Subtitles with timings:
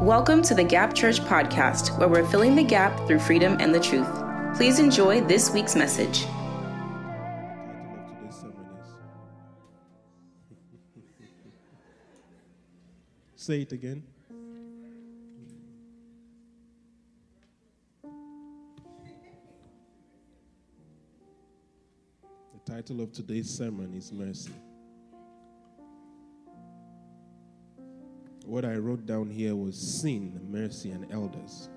[0.00, 3.80] Welcome to the Gap Church podcast, where we're filling the gap through freedom and the
[3.80, 4.08] truth.
[4.56, 6.20] Please enjoy this week's message.
[13.36, 14.02] Say it again.
[18.02, 18.08] The
[22.64, 24.52] title of today's sermon is Mercy.
[28.50, 31.68] What I wrote down here was Sin, Mercy, and Elders.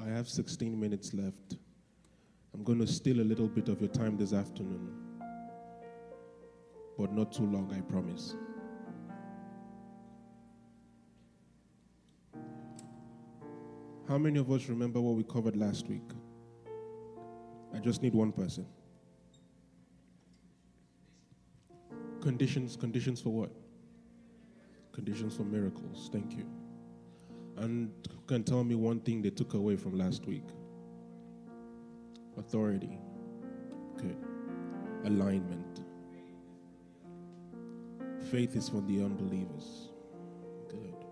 [0.00, 1.56] I have 16 minutes left.
[2.54, 4.92] I'm going to steal a little bit of your time this afternoon,
[6.96, 8.36] but not too long, I promise.
[14.06, 16.08] How many of us remember what we covered last week?
[17.74, 18.66] I just need one person.
[22.20, 23.50] Conditions, conditions for what?
[24.98, 26.10] Conditions for miracles.
[26.12, 26.44] Thank you.
[27.56, 27.92] And
[28.26, 30.42] can tell me one thing they took away from last week?
[32.36, 32.98] Authority.
[33.96, 34.16] Good.
[35.04, 35.82] Alignment.
[38.28, 39.90] Faith is for the unbelievers.
[40.68, 41.04] Good.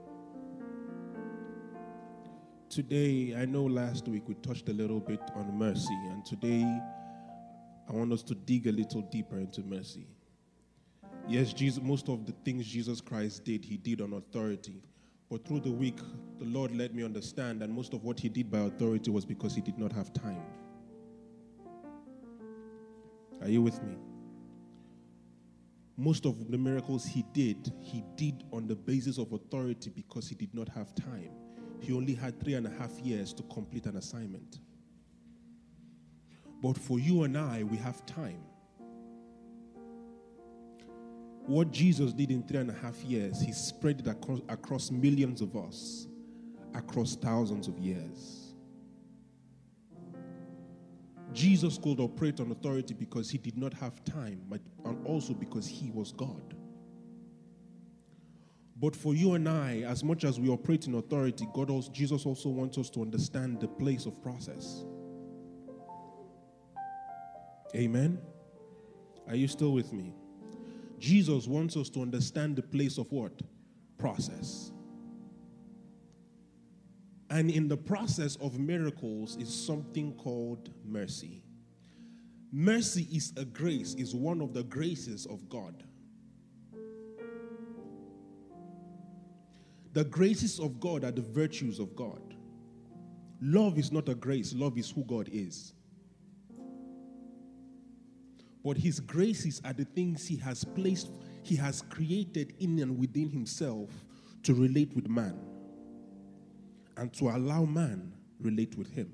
[2.68, 6.64] Today, I know last week we touched a little bit on mercy, and today
[7.88, 10.08] I want us to dig a little deeper into mercy.
[11.28, 14.80] Yes, Jesus, most of the things Jesus Christ did, he did on authority.
[15.28, 15.98] But through the week,
[16.38, 19.52] the Lord let me understand that most of what he did by authority was because
[19.52, 20.44] he did not have time.
[23.42, 23.96] Are you with me?
[25.96, 30.36] Most of the miracles he did, he did on the basis of authority because he
[30.36, 31.30] did not have time.
[31.80, 34.60] He only had three and a half years to complete an assignment.
[36.62, 38.44] But for you and I, we have time.
[41.46, 45.40] What Jesus did in three and a half years, he spread it across, across millions
[45.40, 46.08] of us,
[46.74, 48.54] across thousands of years.
[51.32, 55.68] Jesus could operate on authority because he did not have time, but and also because
[55.68, 56.54] he was God.
[58.78, 62.26] But for you and I, as much as we operate in authority, God also, Jesus
[62.26, 64.84] also wants us to understand the place of process.
[67.74, 68.18] Amen.
[69.28, 70.12] Are you still with me?
[70.98, 73.32] Jesus wants us to understand the place of what?
[73.98, 74.72] Process.
[77.30, 81.42] And in the process of miracles is something called mercy.
[82.52, 85.84] Mercy is a grace, is one of the graces of God.
[89.92, 92.34] The graces of God are the virtues of God.
[93.42, 95.74] Love is not a grace, love is who God is.
[98.66, 101.12] But his graces are the things he has placed,
[101.44, 103.90] he has created in and within himself
[104.42, 105.38] to relate with man
[106.96, 109.12] and to allow man relate with him.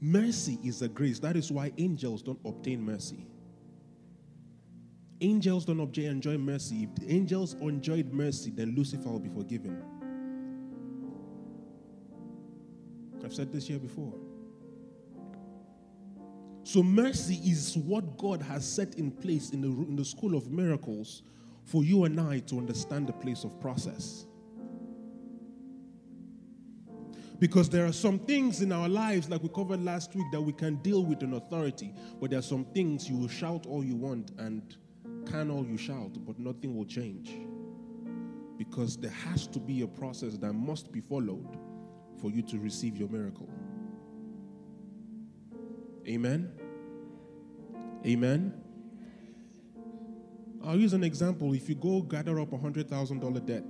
[0.00, 1.20] Mercy is a grace.
[1.20, 3.24] That is why angels don't obtain mercy.
[5.20, 6.88] Angels don't enjoy mercy.
[6.90, 9.80] If the angels enjoyed mercy, then Lucifer will be forgiven.
[13.24, 14.12] I've said this here before.
[16.62, 20.50] So, mercy is what God has set in place in the, in the school of
[20.50, 21.22] miracles
[21.64, 24.26] for you and I to understand the place of process.
[27.38, 30.52] Because there are some things in our lives, like we covered last week, that we
[30.52, 33.96] can deal with in authority, but there are some things you will shout all you
[33.96, 34.76] want and
[35.26, 37.34] can all you shout, but nothing will change.
[38.58, 41.56] Because there has to be a process that must be followed
[42.20, 43.48] for you to receive your miracle.
[46.06, 46.50] Amen.
[48.06, 48.54] Amen.
[50.64, 51.54] I'll use an example.
[51.54, 53.64] If you go gather up a $100,000 debt,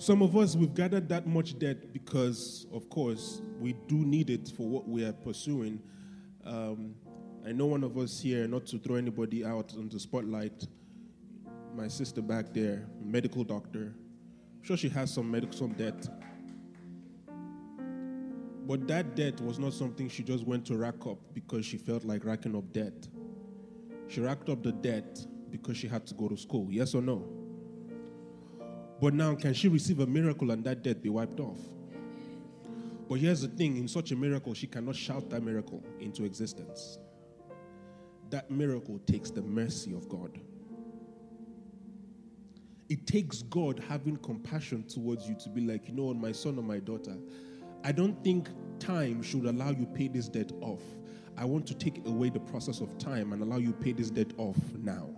[0.00, 4.48] some of us, we've gathered that much debt because, of course, we do need it
[4.56, 5.82] for what we are pursuing.
[6.44, 6.94] Um,
[7.44, 10.66] I know one of us here, not to throw anybody out on the spotlight,
[11.74, 13.92] my sister back there, medical doctor.
[14.58, 16.08] I'm sure she has some medical some debt.
[18.68, 22.04] But that debt was not something she just went to rack up because she felt
[22.04, 23.08] like racking up debt.
[24.08, 26.68] She racked up the debt because she had to go to school.
[26.70, 27.26] Yes or no?
[29.00, 31.58] But now, can she receive a miracle and that debt be wiped off?
[33.08, 36.98] But here's the thing in such a miracle, she cannot shout that miracle into existence.
[38.28, 40.38] That miracle takes the mercy of God.
[42.90, 46.58] It takes God having compassion towards you to be like, you know what, my son
[46.58, 47.16] or my daughter,
[47.84, 48.48] I don't think
[48.78, 50.82] time should allow you pay this debt off.
[51.36, 54.32] I want to take away the process of time and allow you pay this debt
[54.38, 55.08] off now.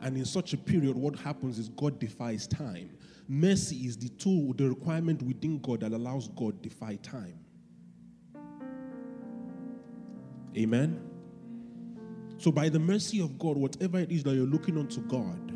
[0.00, 2.90] And in such a period, what happens is God defies time.
[3.28, 7.38] Mercy is the tool, the requirement within God that allows God defy time.
[10.56, 11.00] Amen.
[12.38, 15.52] So, by the mercy of God, whatever it is that you're looking unto God,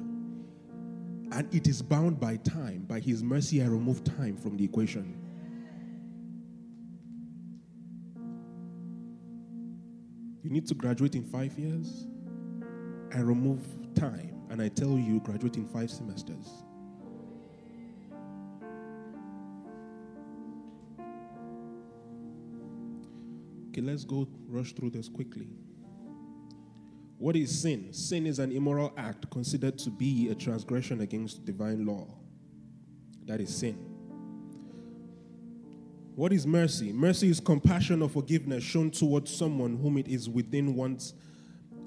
[1.32, 5.18] and it is bound by time, by His mercy, I remove time from the equation.
[10.42, 12.06] You need to graduate in five years.
[13.14, 13.64] I remove
[13.94, 16.64] time and I tell you, graduate in five semesters.
[23.70, 25.48] Okay, let's go rush through this quickly.
[27.22, 27.92] What is sin?
[27.92, 32.08] Sin is an immoral act considered to be a transgression against divine law.
[33.26, 33.78] That is sin.
[36.16, 36.92] What is mercy?
[36.92, 41.14] Mercy is compassion or forgiveness shown towards someone whom it is within one's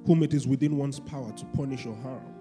[0.06, 2.34] whom it is within one's power to punish or harm.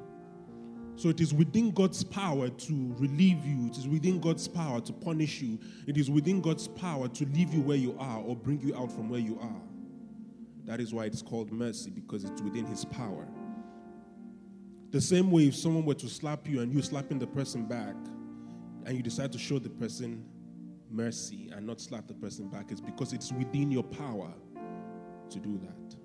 [0.94, 3.67] So it is within God's power to relieve you.
[3.67, 5.58] It is within God's power to punish you.
[5.88, 8.93] It is within God's power to leave you where you are or bring you out
[8.93, 9.74] from where you are.
[10.64, 13.26] That is why it's called mercy because it's within his power.
[14.90, 17.94] The same way if someone were to slap you and you slapping the person back
[18.87, 20.25] and you decide to show the person
[20.90, 24.32] mercy and not slap the person back is because it's within your power
[25.31, 25.96] to do that.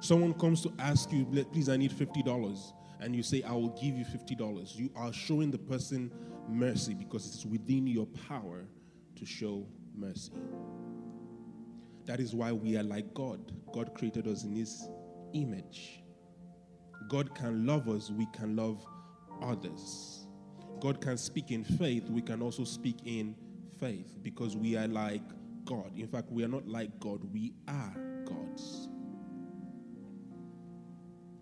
[0.00, 3.96] Someone comes to ask you, please, I need $50, and you say, I will give
[3.96, 4.76] you $50.
[4.76, 6.10] You are showing the person
[6.48, 8.64] mercy because it's within your power
[9.16, 10.32] to show mercy.
[12.06, 13.52] That is why we are like God.
[13.72, 14.88] God created us in His
[15.32, 16.02] image.
[17.08, 18.84] God can love us, we can love
[19.42, 20.26] others.
[20.80, 23.34] God can speak in faith, we can also speak in
[23.78, 25.22] faith because we are like
[25.64, 25.92] God.
[25.96, 27.94] In fact, we are not like God, we are
[28.24, 28.88] gods.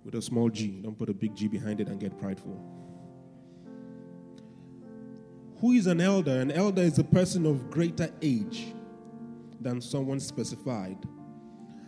[0.05, 2.59] With a small g, don't put a big G behind it and get prideful.
[5.61, 6.41] Who is an elder?
[6.41, 8.75] An elder is a person of greater age
[9.61, 10.99] than someone specified.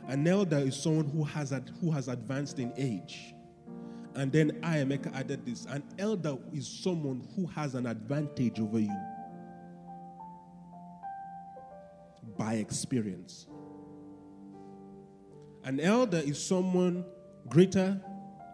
[0.09, 3.35] An elder is someone who has, ad, who has advanced in age.
[4.15, 8.81] And then I, Emeka, added this an elder is someone who has an advantage over
[8.81, 8.97] you
[12.37, 13.47] by experience.
[15.63, 17.05] An elder is someone
[17.49, 18.01] greater,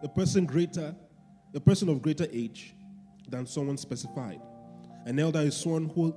[0.03, 0.95] a person greater,
[1.55, 2.75] a person of greater age
[3.29, 4.41] than someone specified.
[5.05, 6.13] An elder is someone who,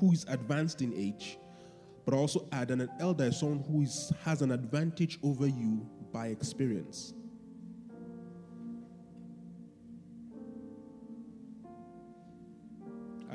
[0.00, 1.38] who is advanced in age,
[2.04, 6.28] but also add an elder is someone who is, has an advantage over you by
[6.28, 7.14] experience.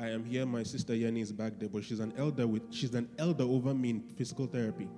[0.00, 0.46] I am here.
[0.46, 3.74] My sister Yenny is back there, but she's an elder with she's an elder over
[3.74, 4.88] me in physical therapy.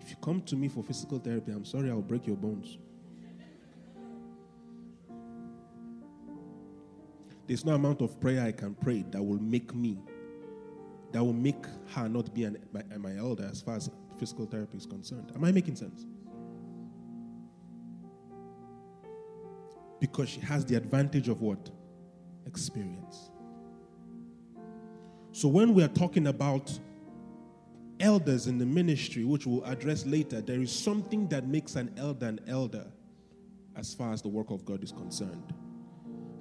[0.00, 2.76] If you come to me for physical therapy, I'm sorry, I'll break your bones.
[7.46, 9.98] There's no amount of prayer I can pray that will make me,
[11.14, 11.64] that will make
[11.94, 15.32] her not be an, my, my elder as far as physical therapy is concerned.
[15.34, 16.04] Am I making sense?
[19.98, 21.70] Because she has the advantage of what?
[22.46, 23.30] experience.
[25.32, 26.78] So, when we are talking about
[28.00, 32.26] elders in the ministry, which we'll address later, there is something that makes an elder
[32.26, 32.86] an elder
[33.76, 35.52] as far as the work of God is concerned.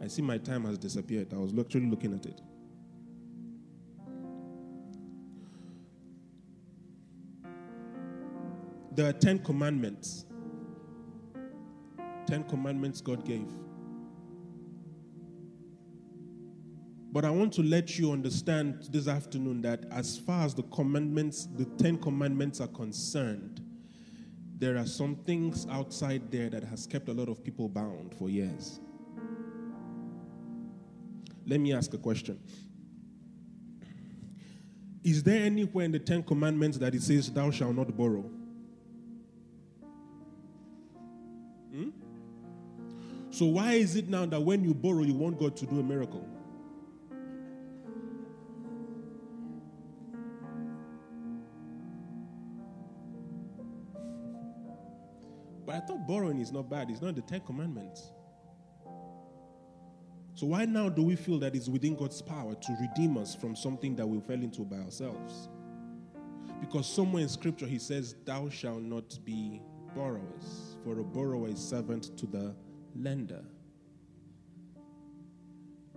[0.02, 1.34] I see my time has disappeared.
[1.34, 2.42] I was literally looking at it.
[8.96, 10.26] There are 10 commandments.
[12.28, 13.48] 10 commandments God gave.
[17.14, 21.48] But I want to let you understand this afternoon that as far as the commandments,
[21.56, 23.62] the Ten Commandments are concerned,
[24.58, 28.32] there are some things outside there that has kept a lot of people bound for
[28.32, 28.80] years.
[31.46, 32.40] Let me ask a question.
[35.04, 38.28] Is there anywhere in the Ten Commandments that it says, Thou shalt not borrow?
[43.44, 45.84] So, why is it now that when you borrow, you want God to do a
[45.84, 46.26] miracle?
[55.66, 56.90] But I thought borrowing is not bad.
[56.90, 58.14] It's not the Ten Commandments.
[60.36, 63.58] So why now do we feel that it's within God's power to redeem us from
[63.58, 65.50] something that we fell into by ourselves?
[66.62, 69.62] Because somewhere in Scripture he says, "Thou shalt not be
[69.94, 72.56] borrowers, for a borrower is servant to the
[72.96, 73.44] lender."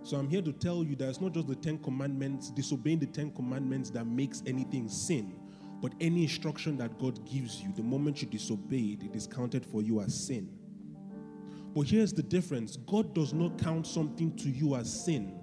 [0.03, 3.07] So I'm here to tell you that it's not just the Ten Commandments, disobeying the
[3.07, 5.33] Ten Commandments that makes anything sin.
[5.81, 9.65] But any instruction that God gives you, the moment you disobey it, it is counted
[9.65, 10.49] for you as sin.
[11.75, 15.39] But here's the difference God does not count something to you as sin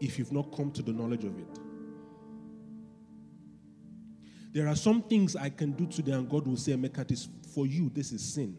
[0.00, 1.58] if you've not come to the knowledge of it.
[4.52, 7.90] There are some things I can do today, and God will say, Mekatis, for you,
[7.90, 8.56] this is sin.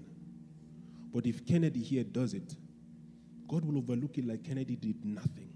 [1.14, 2.56] But if Kennedy here does it,
[3.48, 5.50] God will overlook it like Kennedy did nothing.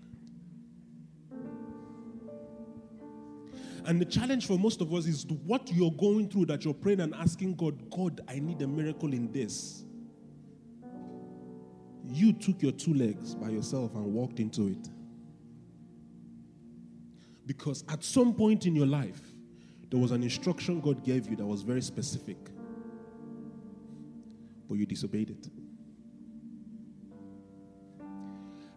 [3.86, 7.00] And the challenge for most of us is what you're going through that you're praying
[7.00, 9.84] and asking God, God, I need a miracle in this.
[12.08, 14.88] You took your two legs by yourself and walked into it.
[17.46, 19.22] Because at some point in your life,
[19.90, 22.38] there was an instruction God gave you that was very specific,
[24.72, 25.50] but you disobeyed it.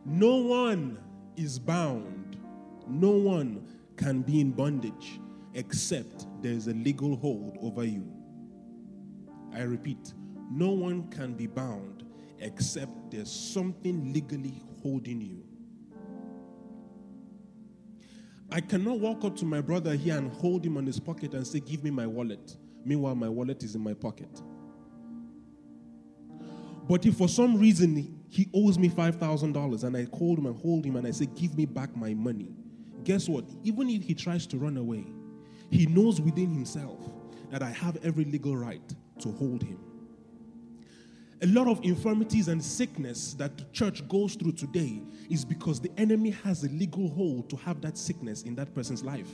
[0.05, 0.99] No one
[1.37, 2.37] is bound,
[2.89, 3.65] no one
[3.97, 5.21] can be in bondage
[5.55, 8.13] except there is a legal hold over you.
[9.55, 10.15] I repeat,
[10.51, 12.03] no one can be bound
[12.41, 15.45] except there's something legally holding you.
[18.51, 21.47] I cannot walk up to my brother here and hold him on his pocket and
[21.47, 22.57] say, Give me my wallet.
[22.85, 24.43] Meanwhile, my wallet is in my pocket.
[26.89, 30.85] But if for some reason he owes me $5,000 and I call him and hold
[30.85, 32.49] him and I say, Give me back my money,
[33.05, 33.45] guess what?
[33.63, 35.05] Even if he tries to run away,
[35.71, 37.01] he knows within himself
[37.51, 38.83] that I have every legal right
[39.21, 39.79] to hold him.
[41.43, 45.91] A lot of infirmities and sickness that the church goes through today is because the
[45.99, 49.29] enemy has a legal hold to have that sickness in that person's life.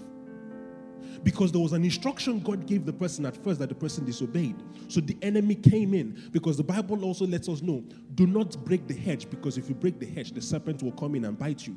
[1.23, 4.57] Because there was an instruction God gave the person at first that the person disobeyed.
[4.89, 8.87] So the enemy came in because the Bible also lets us know do not break
[8.87, 11.67] the hedge because if you break the hedge, the serpent will come in and bite
[11.67, 11.77] you.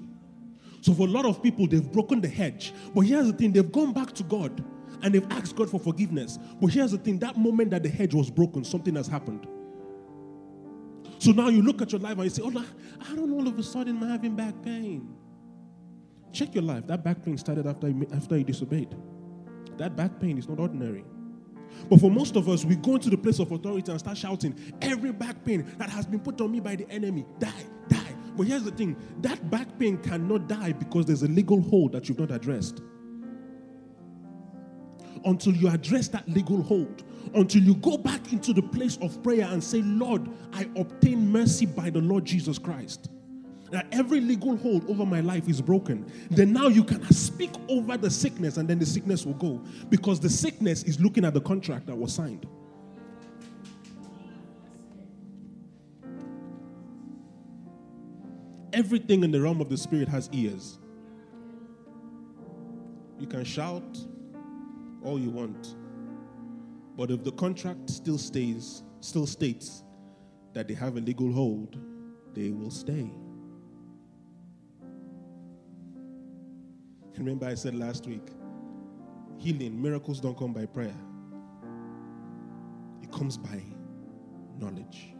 [0.82, 2.74] So for a lot of people, they've broken the hedge.
[2.94, 4.63] But here's the thing they've gone back to God
[5.01, 6.39] and they've asked God for forgiveness.
[6.60, 9.48] But here's the thing that moment that the hedge was broken, something has happened.
[11.20, 12.65] So now you look at your life and you say, Oh,
[13.00, 15.15] I don't know, all of a sudden I'm having back pain.
[16.34, 16.88] Check your life.
[16.88, 18.94] That back pain started after you, after you disobeyed.
[19.77, 21.03] That back pain is not ordinary.
[21.89, 24.56] But for most of us, we go into the place of authority and start shouting,
[24.82, 27.51] Every back pain that has been put on me by the enemy, die,
[27.89, 31.92] die, but here's the thing that back pain cannot die because there's a legal hold
[31.94, 32.82] that you've not addressed.
[35.25, 37.03] Until you address that legal hold,
[37.34, 41.65] until you go back into the place of prayer and say, Lord, I obtain mercy
[41.65, 43.10] by the Lord Jesus Christ.
[43.74, 46.06] That every legal hold over my life is broken.
[46.30, 50.20] Then now you can speak over the sickness and then the sickness will go because
[50.20, 52.46] the sickness is looking at the contract that was signed.
[58.74, 60.77] Everything in the realm of the spirit has ears.
[63.20, 63.98] You can shout
[65.03, 65.77] all you want.
[66.96, 69.84] But if the contract still stays, still states
[70.53, 71.80] that they have a legal hold,
[72.36, 73.10] they will stay.
[77.17, 78.27] Remember, I said last week
[79.38, 80.96] healing, miracles don't come by prayer,
[83.01, 83.62] it comes by
[84.60, 85.13] knowledge.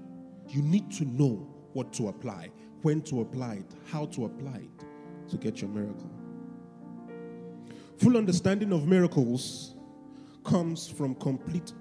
[0.47, 2.50] You need to know what to apply
[2.83, 6.09] when to apply it, how to apply it to get your miracle.
[7.97, 9.75] Full understanding of miracles
[10.43, 11.71] comes from complete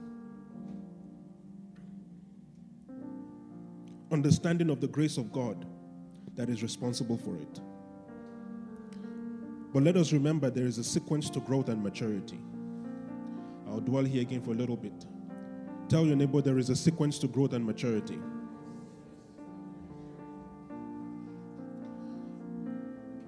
[4.12, 5.66] understanding of the grace of God
[6.37, 7.61] that is responsible for it.
[9.73, 12.38] But let us remember there is a sequence to growth and maturity.
[13.67, 15.07] I'll dwell here again for a little bit.
[15.88, 18.19] Tell your neighbor there is a sequence to growth and maturity.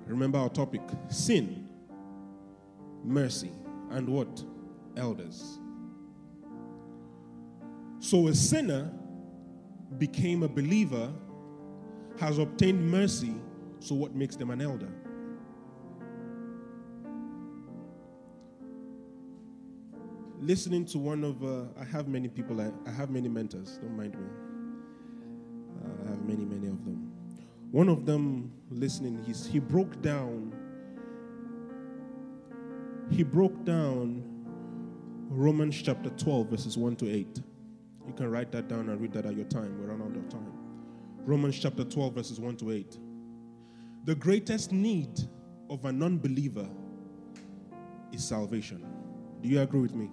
[0.07, 1.67] Remember our topic sin,
[3.03, 3.51] mercy,
[3.91, 4.45] and what?
[4.97, 5.59] Elders.
[8.01, 8.93] So a sinner
[9.99, 11.11] became a believer,
[12.21, 13.35] has obtained mercy,
[13.81, 14.93] so what makes them an elder?
[20.45, 23.97] Listening to one of, uh, I have many people, I, I have many mentors, don't
[23.97, 24.27] mind me.
[25.83, 27.11] Uh, I have many, many of them.
[27.71, 30.55] One of them listening, he's, he broke down,
[33.11, 34.23] he broke down
[35.31, 37.41] Romans chapter 12, verses 1 to 8.
[38.07, 39.81] You can write that down and read that at your time.
[39.81, 40.53] We're running out of time.
[41.21, 42.99] Romans chapter 12, verses 1 to 8.
[44.05, 45.21] The greatest need
[45.71, 46.69] of a non believer
[48.13, 48.85] is salvation.
[49.41, 50.11] Do you agree with me?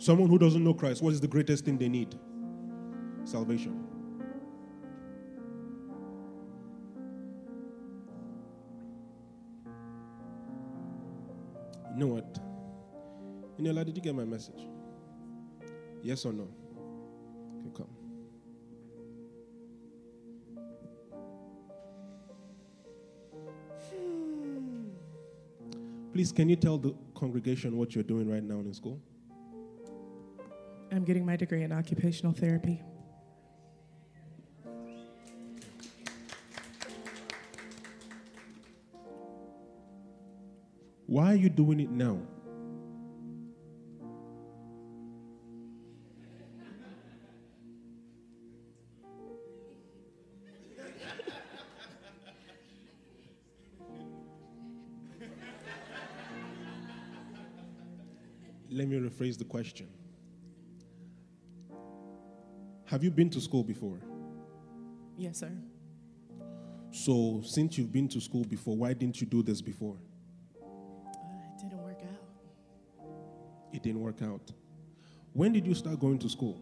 [0.00, 2.14] Someone who doesn't know Christ, what is the greatest thing they need?
[3.24, 3.86] Salvation.
[11.90, 12.38] You know what?
[13.58, 14.66] Inela, did you get my message?
[16.02, 16.48] Yes or no?
[17.58, 17.88] Okay, come.
[23.90, 24.88] Hmm.
[26.14, 28.98] Please, can you tell the congregation what you're doing right now in school?
[30.92, 32.82] I'm getting my degree in occupational therapy.
[41.06, 42.18] Why are you doing it now?
[58.72, 59.88] Let me rephrase the question.
[62.90, 63.98] Have you been to school before?
[65.16, 65.52] Yes, sir.
[66.90, 69.96] So, since you've been to school before, why didn't you do this before?
[70.60, 70.66] Uh,
[71.54, 73.04] it didn't work out.
[73.72, 74.50] It didn't work out.
[75.32, 76.60] When did you start going to school?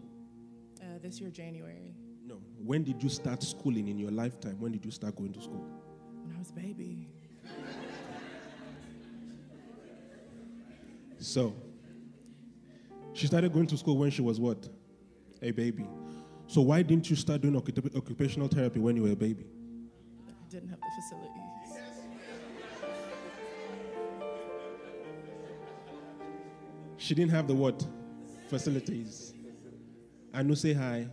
[0.79, 2.35] Uh, this year, January, No.
[2.63, 4.59] When did you start schooling in your lifetime?
[4.59, 5.65] When did you start going to school?
[6.25, 7.07] when I was a baby.
[11.17, 11.55] So,
[13.13, 14.69] she started going to school when she was what?
[15.41, 15.87] A baby.
[16.49, 19.45] So, why didn't you start doing occup- occupational therapy when you were a baby?
[20.27, 21.29] I didn't have the facilities.
[26.97, 27.85] She didn't have the what?
[28.49, 29.35] Facilities.
[30.33, 31.07] I Anu, say hi.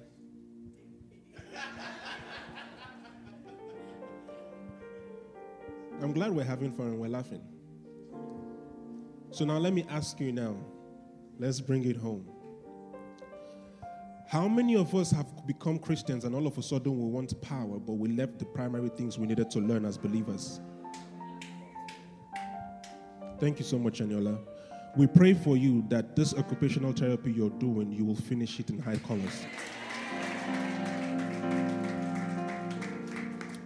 [6.00, 7.42] I'm glad we're having fun and we're laughing.
[9.32, 10.56] So now let me ask you now.
[11.38, 12.35] Let's bring it home.
[14.28, 17.78] How many of us have become Christians and all of a sudden we want power,
[17.78, 20.60] but we left the primary things we needed to learn as believers?
[23.38, 24.38] Thank you so much, Aniola.
[24.96, 28.80] We pray for you that this occupational therapy you're doing, you will finish it in
[28.80, 29.46] high colors.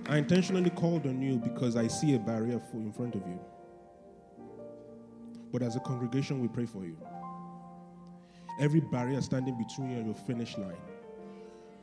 [0.09, 3.41] I intentionally called on you because I see a barrier in front of you.
[5.53, 6.99] But as a congregation, we pray for you.
[8.59, 10.77] Every barrier standing between you and your finish line,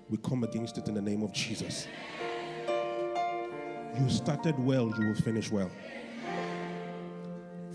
[0.10, 1.88] we come against it in the name of Jesus.
[4.00, 5.72] You started well, you will finish well.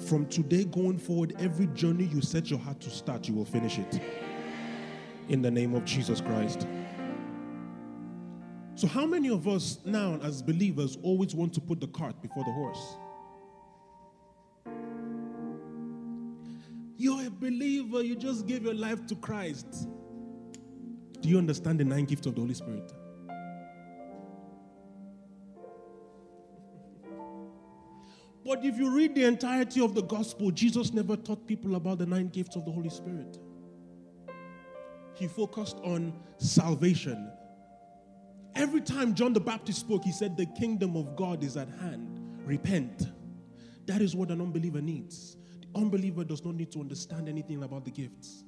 [0.07, 3.78] From today going forward, every journey you set your heart to start, you will finish
[3.78, 4.00] it.
[5.28, 6.66] In the name of Jesus Christ.
[8.74, 12.44] So, how many of us now, as believers, always want to put the cart before
[12.44, 12.96] the horse?
[18.04, 19.88] You just gave your life to Christ.
[21.20, 22.92] Do you understand the nine gifts of the Holy Spirit?
[28.44, 32.06] But if you read the entirety of the gospel, Jesus never taught people about the
[32.06, 33.38] nine gifts of the Holy Spirit.
[35.14, 37.30] He focused on salvation.
[38.54, 42.20] Every time John the Baptist spoke, he said, The kingdom of God is at hand.
[42.44, 43.06] Repent.
[43.86, 45.36] That is what an unbeliever needs.
[45.74, 48.44] Unbeliever does not need to understand anything about the gifts.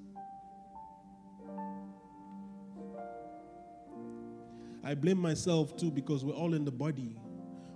[4.83, 7.17] I blame myself too because we're all in the body.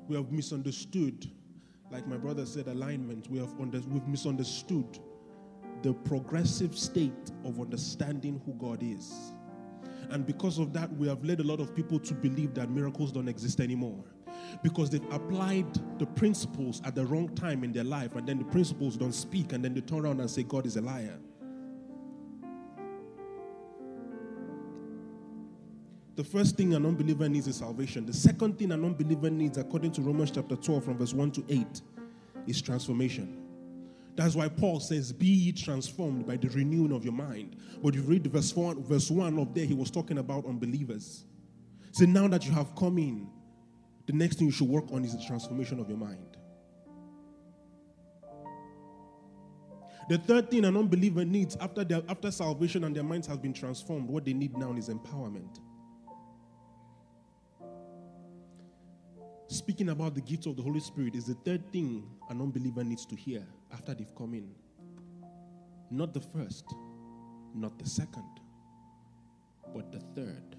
[0.08, 1.30] We have misunderstood,
[1.90, 3.30] like my brother said, alignment.
[3.30, 4.98] We have under, we've misunderstood
[5.82, 9.32] the progressive state of understanding who God is.
[10.10, 13.12] And because of that, we have led a lot of people to believe that miracles
[13.12, 14.04] don't exist anymore.
[14.62, 15.66] Because they've applied
[15.98, 19.52] the principles at the wrong time in their life, and then the principles don't speak,
[19.52, 21.18] and then they turn around and say, God is a liar.
[26.18, 28.04] The first thing an unbeliever needs is salvation.
[28.04, 31.44] The second thing an unbeliever needs, according to Romans chapter 12, from verse 1 to
[31.48, 31.80] 8,
[32.48, 33.44] is transformation.
[34.16, 37.54] That's why Paul says, Be transformed by the renewing of your mind.
[37.80, 41.24] But you read verse 4, verse 1 of there, he was talking about unbelievers.
[41.92, 43.28] So now that you have come in,
[44.08, 46.38] the next thing you should work on is the transformation of your mind.
[50.08, 53.52] The third thing an unbeliever needs after, their, after salvation and their minds have been
[53.52, 55.60] transformed, what they need now is empowerment.
[59.48, 63.04] Speaking about the gifts of the Holy Spirit is the third thing an unbeliever needs
[63.04, 64.54] to hear after they've come in.
[65.90, 66.64] Not the first,
[67.54, 68.40] not the second,
[69.74, 70.57] but the third.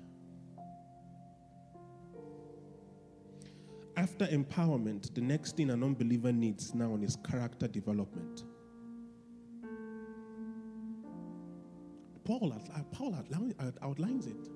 [3.99, 8.45] After empowerment, the next thing an unbeliever needs now is character development.
[12.23, 13.13] Paul, uh, Paul
[13.81, 14.47] outlines it.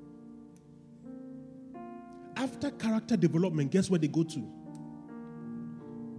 [2.38, 4.40] After character development, guess where they go to?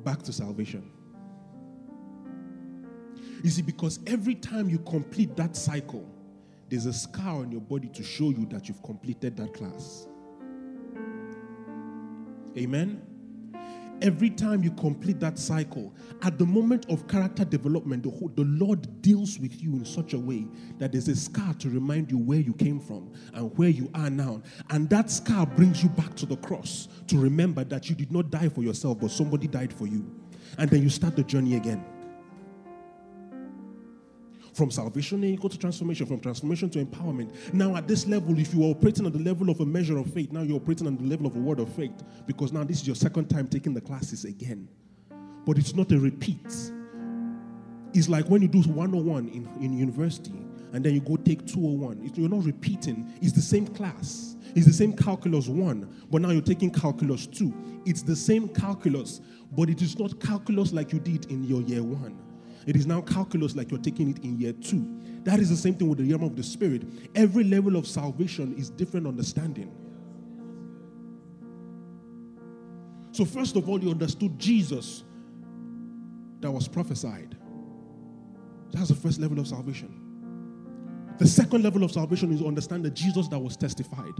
[0.04, 0.92] Back to salvation.
[3.42, 6.06] You see, because every time you complete that cycle,
[6.68, 10.08] there's a scar on your body to show you that you've completed that class.
[12.58, 13.13] Amen?
[14.02, 18.44] Every time you complete that cycle, at the moment of character development, the, whole, the
[18.44, 20.46] Lord deals with you in such a way
[20.78, 24.11] that there's a scar to remind you where you came from and where you are
[24.11, 24.42] now.
[24.70, 28.30] And that scar brings you back to the cross to remember that you did not
[28.30, 30.04] die for yourself, but somebody died for you.
[30.59, 31.85] And then you start the journey again.
[34.55, 36.07] From salvation, then you go to transformation.
[36.07, 37.53] From transformation to empowerment.
[37.53, 40.12] Now, at this level, if you are operating at the level of a measure of
[40.14, 42.81] faith, now you're operating at the level of a word of faith because now this
[42.81, 44.69] is your second time taking the classes again.
[45.45, 46.47] But it's not a repeat.
[47.95, 52.12] It's like when you do 101 in, in university and then you go take 201.
[52.14, 54.37] You're not repeating, it's the same class.
[54.55, 57.83] It's the same calculus 1, but now you're taking calculus 2.
[57.87, 59.21] It's the same calculus,
[59.53, 62.34] but it is not calculus like you did in your year 1.
[62.66, 65.00] It is now calculus like you're taking it in year two.
[65.24, 66.83] That is the same thing with the realm of the spirit.
[67.14, 69.70] Every level of salvation is different understanding.
[73.12, 75.05] So, first of all, you understood Jesus
[76.40, 77.37] that was prophesied.
[78.72, 80.00] That's the first level of salvation.
[81.18, 84.14] The second level of salvation is to understand the Jesus that was testified.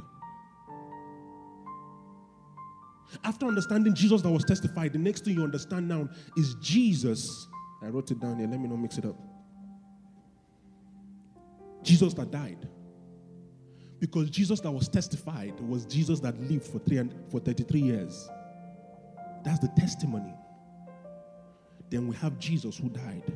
[3.25, 7.49] After understanding Jesus that was testified, the next thing you understand now is Jesus
[7.85, 8.49] I wrote it down here.
[8.49, 9.17] Let me not mix it up.
[11.83, 12.69] Jesus that died.
[14.01, 18.29] Because Jesus that was testified was Jesus that lived for, three and, for 33 years.
[19.45, 20.35] That's the testimony.
[21.91, 23.33] Then we have Jesus who died.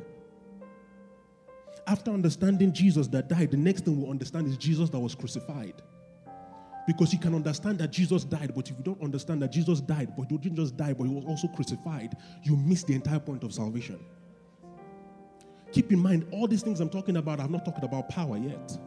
[1.87, 5.81] After understanding Jesus that died, the next thing we understand is Jesus that was crucified.
[6.85, 10.13] Because you can understand that Jesus died, but if you don't understand that Jesus died,
[10.17, 13.43] but he didn't just die, but he was also crucified, you miss the entire point
[13.43, 13.99] of salvation.
[15.71, 18.77] Keep in mind, all these things I'm talking about, I'm not talking about power yet.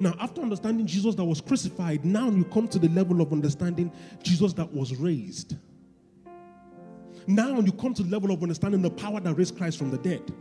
[0.00, 3.92] Now, after understanding Jesus that was crucified, now you come to the level of understanding
[4.22, 5.56] Jesus that was raised.
[7.26, 9.98] Now you come to the level of understanding the power that raised Christ from the
[9.98, 10.32] dead.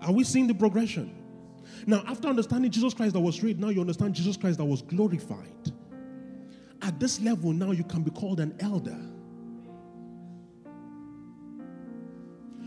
[0.00, 1.14] Are we seeing the progression?
[1.86, 4.82] Now, after understanding Jesus Christ that was raised, now you understand Jesus Christ that was
[4.82, 5.72] glorified.
[6.82, 8.98] At this level, now you can be called an elder.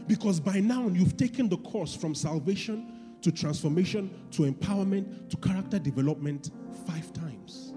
[0.07, 5.79] Because by now you've taken the course from salvation to transformation to empowerment to character
[5.79, 6.51] development
[6.85, 7.73] five times.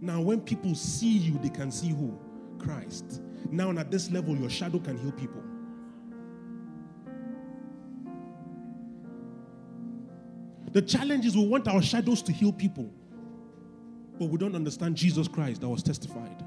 [0.00, 2.18] Now, when people see you, they can see who?
[2.58, 3.20] Christ.
[3.50, 5.42] Now, at this level, your shadow can heal people.
[10.72, 12.90] The challenge is we want our shadows to heal people,
[14.18, 16.44] but we don't understand Jesus Christ that was testified.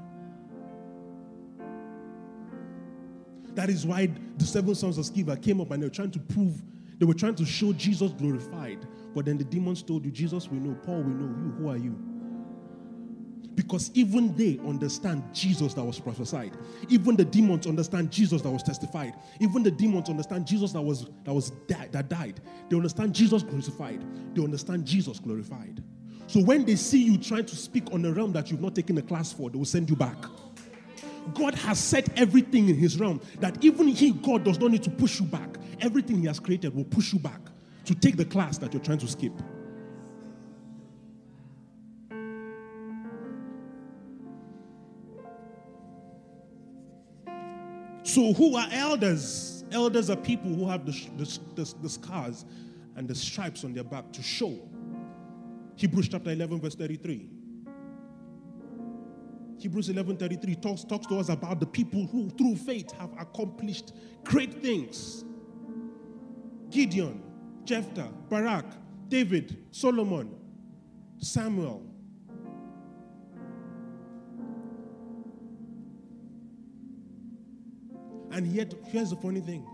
[3.56, 6.18] That is why the seven sons of Sceva came up and they were trying to
[6.18, 6.62] prove,
[6.98, 8.86] they were trying to show Jesus glorified.
[9.14, 11.78] But then the demons told you, Jesus, we know, Paul, we know, you, who are
[11.78, 11.98] you?
[13.54, 16.52] Because even they understand Jesus that was prophesied.
[16.90, 19.14] Even the demons understand Jesus that was testified.
[19.40, 22.42] Even the demons understand Jesus that was that was that died.
[22.68, 24.04] They understand Jesus crucified.
[24.34, 25.82] They understand Jesus glorified.
[26.26, 28.98] So when they see you trying to speak on a realm that you've not taken
[28.98, 30.16] a class for, they will send you back.
[31.34, 34.90] God has set everything in His realm that even He, God, does not need to
[34.90, 35.56] push you back.
[35.80, 37.40] Everything He has created will push you back
[37.84, 39.32] to take the class that you're trying to skip.
[48.02, 49.64] So, who are elders?
[49.72, 52.44] Elders are people who have the, the, the, the scars
[52.94, 54.58] and the stripes on their back to show.
[55.74, 57.35] Hebrews chapter 11, verse 33.
[59.58, 63.92] Hebrews 11:33 talks, talks to us about the people who through faith have accomplished
[64.24, 65.24] great things.
[66.70, 67.22] Gideon,
[67.64, 68.66] Jephthah, Barak,
[69.08, 70.34] David, Solomon,
[71.18, 71.82] Samuel.
[78.32, 79.66] And yet, here's the funny thing.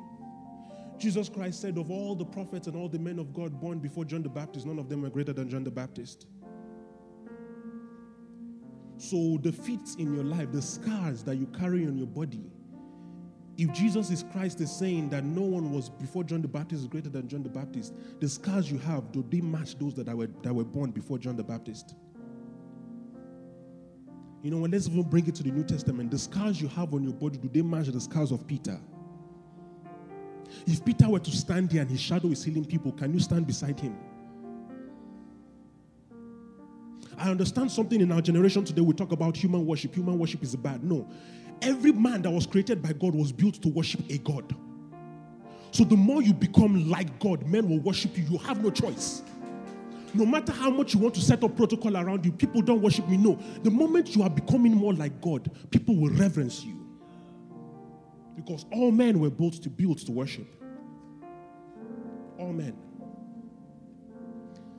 [0.99, 4.05] Jesus Christ said, Of all the prophets and all the men of God born before
[4.05, 6.27] John the Baptist, none of them were greater than John the Baptist.
[9.03, 12.45] So, the fits in your life, the scars that you carry on your body,
[13.59, 16.87] if Jesus is Christ is saying that no one was before John the Baptist is
[16.87, 20.29] greater than John the Baptist, the scars you have, do they match those that were,
[20.45, 21.97] that were born before John the Baptist?
[24.41, 27.03] You know, let's even bring it to the New Testament, the scars you have on
[27.03, 28.79] your body, do they match the scars of Peter?
[30.65, 33.49] If Peter were to stand here and his shadow is healing people, can you stand
[33.49, 33.97] beside him?
[37.23, 38.81] I understand something in our generation today.
[38.81, 39.95] We talk about human worship.
[39.95, 40.83] Human worship is bad.
[40.83, 41.09] No.
[41.63, 44.53] Every man that was created by God was built to worship a God.
[45.71, 48.25] So the more you become like God, men will worship you.
[48.25, 49.23] You have no choice.
[50.15, 53.09] no matter how much you want to set up protocol around you, people don't worship
[53.09, 53.17] me.
[53.17, 53.39] No.
[53.63, 56.85] The moment you are becoming more like God, people will reverence you.
[58.35, 60.49] Because all men were built to build to worship.
[62.41, 62.77] All men.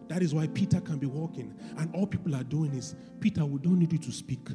[0.07, 1.53] That is why Peter can be walking.
[1.77, 4.47] And all people are doing is, Peter, we don't need you to speak.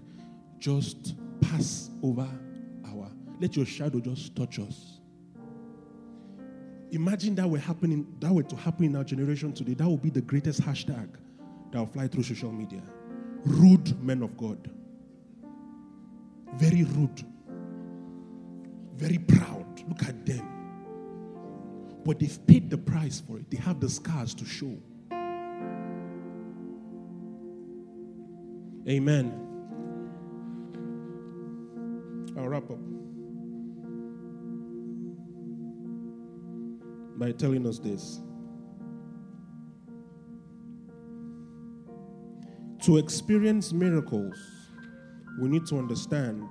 [0.58, 2.28] Just pass over
[2.86, 5.00] our, let your shadow just touch us.
[6.90, 9.74] Imagine that were happening, that were to happen in our generation today.
[9.74, 11.08] That would be the greatest hashtag
[11.70, 12.82] that will fly through social media.
[13.44, 14.70] Rude men of God.
[16.54, 17.24] Very rude.
[18.96, 19.66] Very proud.
[19.88, 20.48] Look at them.
[22.04, 23.50] But they've paid the price for it.
[23.50, 24.76] They have the scars to show.
[28.88, 29.32] Amen.
[32.38, 32.78] I'll wrap up
[37.18, 38.20] by telling us this.
[42.84, 44.38] To experience miracles,
[45.38, 46.48] we need to understand,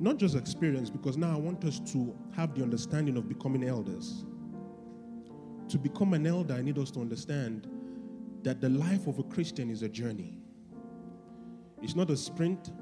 [0.00, 4.24] not just experience, because now I want us to have the understanding of becoming elders.
[5.68, 7.68] To become an elder, I need us to understand
[8.48, 10.32] that the life of a Christian is a journey.
[11.82, 12.72] It's not a sprint.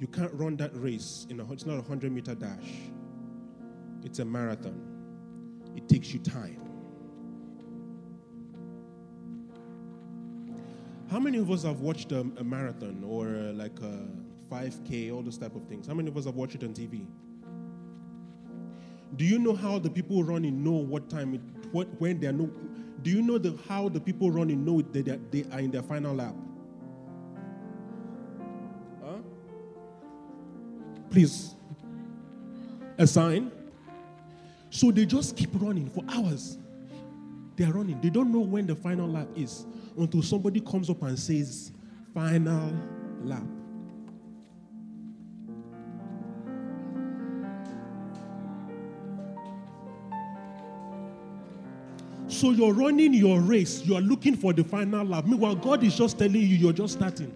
[0.00, 1.24] You can't run that race.
[1.30, 2.90] In a, it's not a 100 meter dash,
[4.02, 4.74] it's a marathon.
[5.76, 6.60] It takes you time.
[11.12, 14.08] How many of us have watched a, a marathon or uh, like a
[14.52, 15.86] 5K, all those type of things?
[15.86, 17.06] How many of us have watched it on TV?
[19.14, 22.32] Do you know how the people running know what time it, what when they are
[22.32, 22.50] no?
[23.02, 24.92] Do you know the, how the people running know that
[25.30, 26.34] they, they are in their final lap?
[29.02, 29.16] Huh?
[31.10, 31.54] Please,
[32.98, 33.50] a sign.
[34.70, 36.58] So they just keep running for hours.
[37.56, 38.00] They are running.
[38.00, 39.66] They don't know when the final lap is
[39.98, 41.72] until somebody comes up and says,
[42.14, 42.72] Final
[43.22, 43.42] lap.
[52.40, 55.26] So you're running your race, you are looking for the final lap.
[55.26, 57.30] Meanwhile, God is just telling you you're just starting.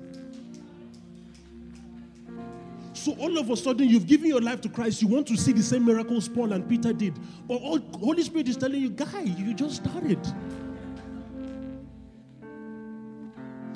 [2.94, 5.02] So all of a sudden, you've given your life to Christ.
[5.02, 7.18] You want to see the same miracles Paul and Peter did.
[7.46, 10.26] But all, Holy Spirit is telling you, guy, you just started.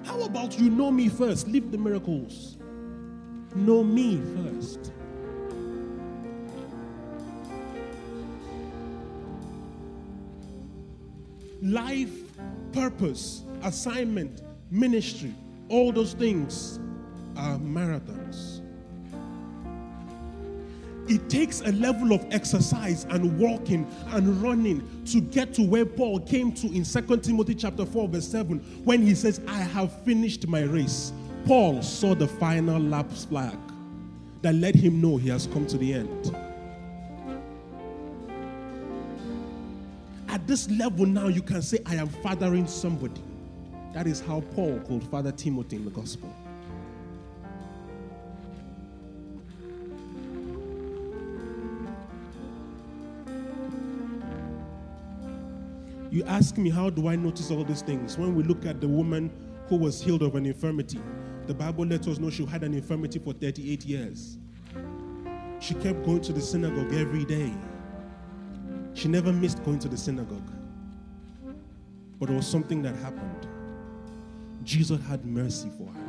[0.06, 1.46] How about you know me first?
[1.46, 2.56] Leave the miracles.
[3.54, 4.92] Know me first.
[11.60, 12.12] Life,
[12.72, 15.34] purpose, assignment, ministry,
[15.68, 16.78] all those things
[17.36, 18.62] are marathons.
[21.08, 26.20] It takes a level of exercise and walking and running to get to where Paul
[26.20, 30.46] came to in 2 Timothy chapter 4 verse 7 when he says I have finished
[30.46, 31.12] my race.
[31.46, 33.56] Paul saw the final lap flag
[34.42, 36.36] that let him know he has come to the end.
[40.48, 43.22] This level now you can say I am fathering somebody.
[43.92, 46.34] That is how Paul called Father Timothy in the gospel.
[56.10, 58.16] You ask me, how do I notice all these things?
[58.16, 59.30] When we look at the woman
[59.68, 60.98] who was healed of an infirmity,
[61.46, 64.38] the Bible lets us know she had an infirmity for 38 years.
[65.60, 67.52] She kept going to the synagogue every day.
[68.94, 70.50] She never missed going to the synagogue.
[72.18, 73.46] But there was something that happened.
[74.64, 76.08] Jesus had mercy for her.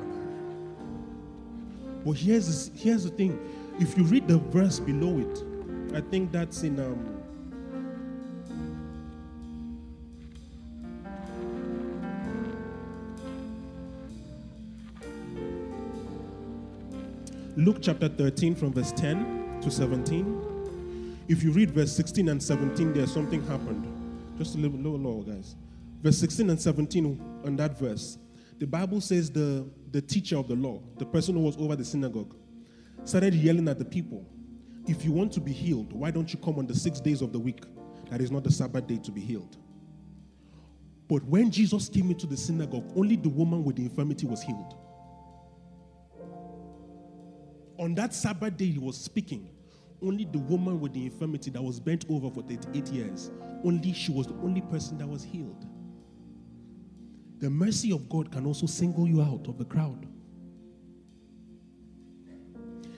[2.04, 3.40] But here's, here's the thing
[3.80, 5.44] if you read the verse below it,
[5.96, 7.20] I think that's in um,
[17.56, 20.59] Luke chapter 13 from verse 10 to 17.
[21.30, 23.86] If you read verse 16 and 17, there's something happened.
[24.40, 25.56] Just a little, little lower, guys.
[26.02, 28.18] Verse 16 and 17 on that verse.
[28.58, 31.86] The Bible says the, the teacher of the law, the person who was over the
[31.86, 32.36] synagogue,
[33.04, 34.26] started yelling at the people,
[34.88, 37.32] If you want to be healed, why don't you come on the six days of
[37.32, 37.64] the week?
[38.10, 39.56] That is not the Sabbath day to be healed.
[41.08, 44.74] But when Jesus came into the synagogue, only the woman with the infirmity was healed.
[47.78, 49.48] On that Sabbath day, he was speaking.
[50.02, 53.32] Only the woman with the infirmity that was bent over for 38 years,
[53.64, 55.66] only she was the only person that was healed.
[57.40, 60.06] The mercy of God can also single you out of the crowd.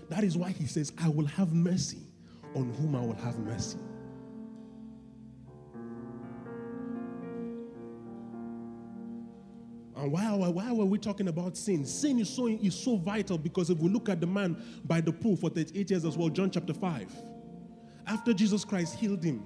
[0.09, 1.99] That is why he says, I will have mercy
[2.55, 3.77] on whom I will have mercy.
[10.01, 11.85] And why, why, why were we talking about sin?
[11.85, 15.13] Sin is so, is so vital because if we look at the man by the
[15.13, 17.15] pool for 38 years as well, John chapter 5,
[18.07, 19.43] after Jesus Christ healed him,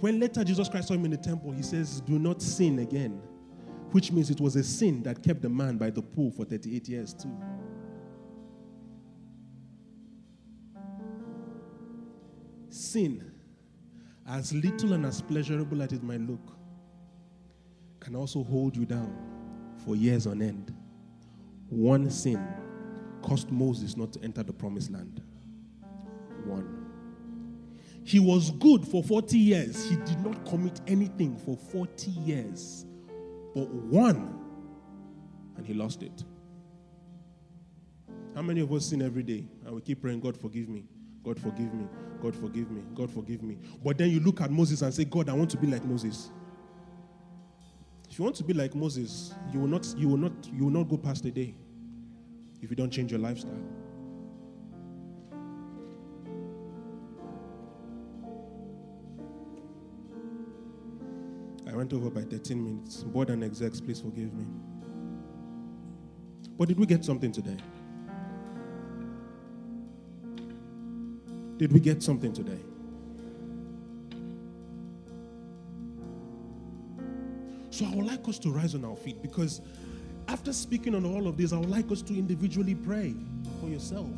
[0.00, 3.22] when later Jesus Christ saw him in the temple, he says, Do not sin again,
[3.92, 6.88] which means it was a sin that kept the man by the pool for 38
[6.88, 7.30] years too.
[12.70, 13.30] Sin,
[14.28, 16.56] as little and as pleasurable as it might look,
[18.00, 19.33] can also hold you down
[19.84, 20.74] for years on end.
[21.68, 22.42] One sin
[23.22, 25.22] cost Moses not to enter the promised land.
[26.44, 26.84] One.
[28.04, 29.88] He was good for 40 years.
[29.88, 32.84] He did not commit anything for 40 years.
[33.54, 34.38] But one,
[35.56, 36.24] and he lost it.
[38.34, 40.84] How many of us sin every day and we keep praying, God forgive me,
[41.22, 41.86] God forgive me,
[42.20, 43.56] God forgive me, God forgive me.
[43.82, 46.30] But then you look at Moses and say, God, I want to be like Moses.
[48.14, 50.70] If you want to be like Moses, you will not, you will not, you will
[50.70, 51.52] not go past the day
[52.62, 53.58] if you don't change your lifestyle.
[61.66, 63.02] I went over by 13 minutes.
[63.02, 64.46] Board and execs, please forgive me.
[66.56, 67.56] But did we get something today?
[71.56, 72.60] Did we get something today?
[77.74, 79.60] So I would like us to rise on our feet because
[80.28, 83.16] after speaking on all of this, I would like us to individually pray
[83.60, 84.12] for yourself.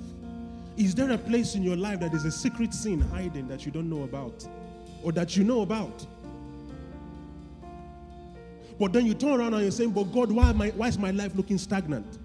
[0.76, 3.72] Is there a place in your life that is a secret sin hiding that you
[3.72, 4.46] don't know about
[5.02, 6.04] or that you know about?
[8.78, 11.12] But then you turn around and you're saying, But God, why, I, why is my
[11.12, 12.18] life looking stagnant?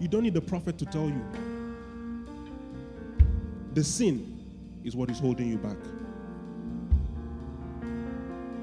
[0.00, 1.22] You don't need the prophet to tell you.
[3.74, 4.42] The sin
[4.82, 5.76] is what is holding you back.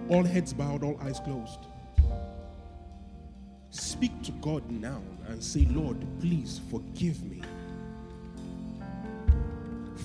[0.07, 1.67] All heads bowed, all eyes closed.
[3.71, 7.41] Speak to God now and say, Lord, please forgive me.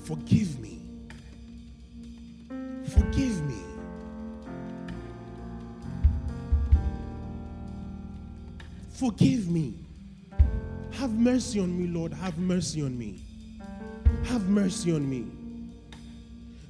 [0.05, 0.81] Forgive me.
[2.89, 3.63] Forgive me.
[8.93, 9.75] Forgive me.
[10.93, 12.13] Have mercy on me, Lord.
[12.13, 13.21] Have mercy on me.
[14.25, 15.27] Have mercy on me.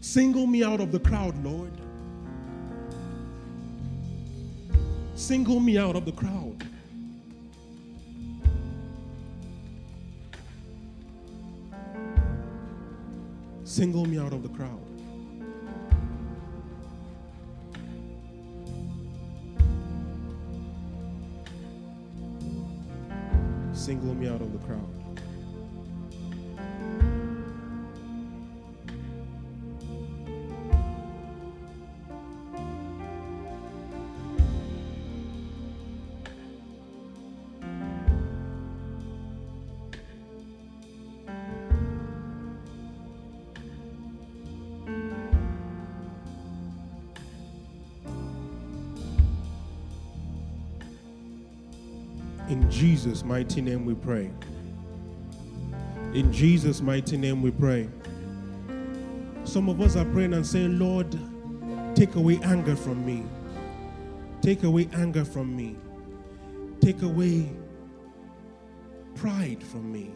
[0.00, 1.79] Single me out of the crowd, Lord.
[5.30, 6.66] Single me out of the crowd.
[13.62, 14.80] Single me out of the crowd.
[23.72, 25.09] Single me out of the crowd.
[52.70, 54.30] Jesus' mighty name we pray.
[56.14, 57.88] In Jesus' mighty name we pray.
[59.44, 61.18] Some of us are praying and saying, Lord,
[61.96, 63.24] take away anger from me.
[64.40, 65.76] Take away anger from me.
[66.80, 67.50] Take away
[69.16, 70.12] pride from me.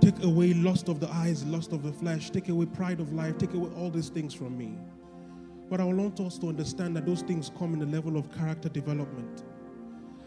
[0.00, 2.30] Take away lust of the eyes, lust of the flesh.
[2.30, 3.38] Take away pride of life.
[3.38, 4.78] Take away all these things from me.
[5.70, 8.68] But I want us to understand that those things come in the level of character
[8.68, 9.42] development.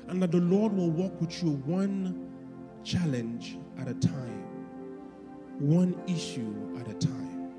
[0.10, 2.30] And that the Lord will walk with you one
[2.84, 4.44] challenge at a time,
[5.60, 7.52] one issue at a time.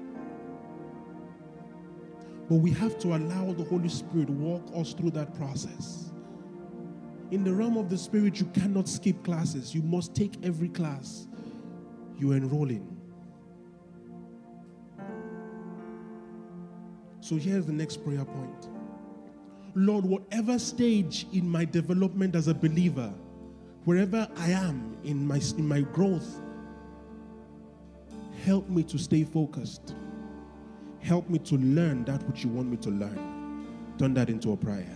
[2.49, 6.11] But we have to allow the Holy Spirit walk us through that process.
[7.31, 9.73] In the realm of the Spirit, you cannot skip classes.
[9.73, 11.29] You must take every class
[12.19, 12.85] you enroll in.
[17.21, 18.80] So here's the next prayer point.
[19.81, 23.13] Lord, whatever stage in my development as a believer,
[23.85, 26.41] wherever I am in my, in my growth,
[28.45, 29.95] help me to stay focused.
[31.01, 33.67] Help me to learn that which you want me to learn.
[33.99, 34.95] Turn that into a prayer.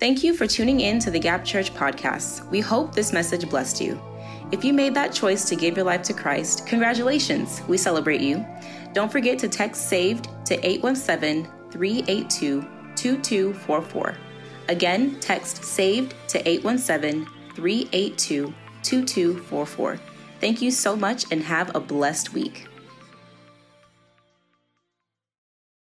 [0.00, 2.48] Thank you for tuning in to the Gap Church podcast.
[2.50, 4.00] We hope this message blessed you.
[4.50, 7.60] If you made that choice to give your life to Christ, congratulations.
[7.68, 8.46] We celebrate you.
[8.94, 12.62] Don't forget to text SAVED to 817 382
[12.96, 14.16] 2244.
[14.68, 20.00] Again, text SAVED to 817 382 2244.
[20.40, 22.67] Thank you so much and have a blessed week.